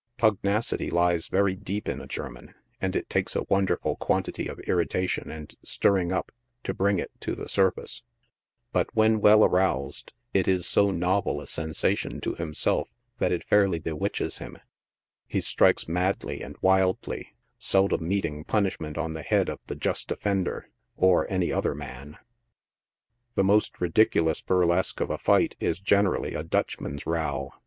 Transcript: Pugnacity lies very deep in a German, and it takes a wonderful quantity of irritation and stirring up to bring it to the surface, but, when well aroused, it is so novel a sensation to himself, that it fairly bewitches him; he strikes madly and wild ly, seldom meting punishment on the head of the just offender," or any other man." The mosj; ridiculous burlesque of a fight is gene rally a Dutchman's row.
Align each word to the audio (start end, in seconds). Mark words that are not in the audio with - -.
Pugnacity 0.17 0.89
lies 0.89 1.27
very 1.27 1.55
deep 1.55 1.87
in 1.87 2.01
a 2.01 2.07
German, 2.07 2.55
and 2.81 2.95
it 2.95 3.07
takes 3.07 3.35
a 3.35 3.43
wonderful 3.49 3.97
quantity 3.97 4.47
of 4.47 4.57
irritation 4.61 5.29
and 5.29 5.53
stirring 5.61 6.11
up 6.11 6.31
to 6.63 6.73
bring 6.73 6.97
it 6.97 7.11
to 7.19 7.35
the 7.35 7.47
surface, 7.47 8.01
but, 8.73 8.87
when 8.95 9.21
well 9.21 9.45
aroused, 9.45 10.11
it 10.33 10.47
is 10.47 10.65
so 10.65 10.89
novel 10.89 11.39
a 11.39 11.45
sensation 11.45 12.19
to 12.19 12.33
himself, 12.33 12.89
that 13.19 13.31
it 13.31 13.43
fairly 13.43 13.77
bewitches 13.77 14.39
him; 14.39 14.57
he 15.27 15.39
strikes 15.39 15.87
madly 15.87 16.41
and 16.41 16.55
wild 16.63 16.97
ly, 17.07 17.33
seldom 17.59 18.07
meting 18.07 18.43
punishment 18.43 18.97
on 18.97 19.13
the 19.13 19.21
head 19.21 19.49
of 19.49 19.59
the 19.67 19.75
just 19.75 20.09
offender," 20.09 20.67
or 21.07 21.29
any 21.31 21.51
other 21.53 21.75
man." 21.75 22.17
The 23.35 23.43
mosj; 23.43 23.69
ridiculous 23.79 24.41
burlesque 24.41 24.99
of 24.99 25.11
a 25.11 25.19
fight 25.19 25.55
is 25.59 25.79
gene 25.79 26.07
rally 26.07 26.33
a 26.33 26.41
Dutchman's 26.41 27.05
row. 27.05 27.51